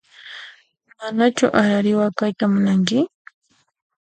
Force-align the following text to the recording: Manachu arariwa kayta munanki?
Manachu 0.99 1.45
arariwa 1.61 2.07
kayta 2.17 2.45
munanki? 2.53 2.99